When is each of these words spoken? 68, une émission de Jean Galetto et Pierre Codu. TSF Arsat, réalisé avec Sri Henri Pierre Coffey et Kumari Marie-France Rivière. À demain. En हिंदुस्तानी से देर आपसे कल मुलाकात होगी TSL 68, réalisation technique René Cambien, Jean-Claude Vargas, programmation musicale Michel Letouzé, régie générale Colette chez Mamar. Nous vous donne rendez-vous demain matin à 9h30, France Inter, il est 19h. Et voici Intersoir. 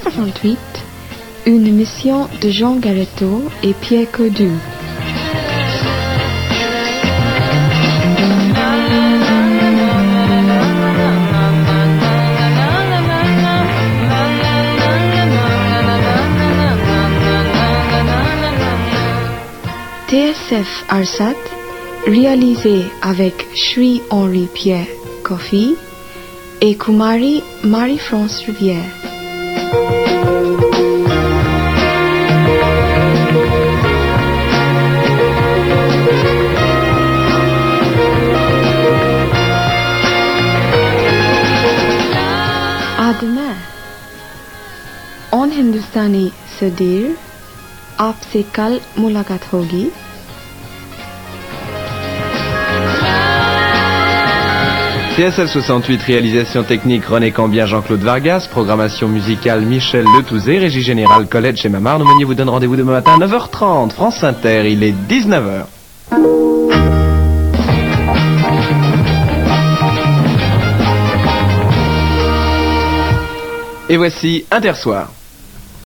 68, 0.00 0.58
une 1.46 1.64
émission 1.64 2.28
de 2.42 2.50
Jean 2.50 2.74
Galetto 2.74 3.40
et 3.62 3.72
Pierre 3.72 4.10
Codu. 4.10 4.50
TSF 20.08 20.84
Arsat, 20.88 21.34
réalisé 22.08 22.82
avec 23.02 23.46
Sri 23.54 24.02
Henri 24.10 24.48
Pierre 24.52 24.88
Coffey 25.22 25.76
et 26.66 26.76
Kumari 26.76 27.42
Marie-France 27.62 28.36
Rivière. 28.46 28.90
À 42.98 43.12
demain. 43.20 43.54
En 45.32 45.50
हिंदुस्तानी 45.50 46.30
से 46.58 46.70
देर 46.80 47.16
आपसे 48.00 48.42
कल 48.56 48.80
मुलाकात 48.98 49.52
होगी 49.52 49.84
TSL 55.16 55.46
68, 55.46 56.02
réalisation 56.02 56.64
technique 56.64 57.04
René 57.04 57.30
Cambien, 57.30 57.66
Jean-Claude 57.66 58.00
Vargas, 58.00 58.48
programmation 58.50 59.06
musicale 59.06 59.60
Michel 59.60 60.04
Letouzé, 60.04 60.58
régie 60.58 60.82
générale 60.82 61.28
Colette 61.28 61.56
chez 61.56 61.68
Mamar. 61.68 62.00
Nous 62.00 62.26
vous 62.26 62.34
donne 62.34 62.48
rendez-vous 62.48 62.74
demain 62.74 62.94
matin 62.94 63.12
à 63.14 63.24
9h30, 63.24 63.90
France 63.92 64.24
Inter, 64.24 64.68
il 64.68 64.82
est 64.82 64.92
19h. 65.08 65.66
Et 73.88 73.96
voici 73.96 74.44
Intersoir. 74.50 75.10